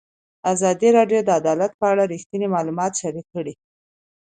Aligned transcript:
ازادي 0.53 0.89
راډیو 0.97 1.19
د 1.23 1.29
عدالت 1.39 1.71
په 1.79 1.85
اړه 1.91 2.03
رښتیني 2.13 2.47
معلومات 2.55 2.91
شریک 3.01 3.27
کړي. 3.35 3.53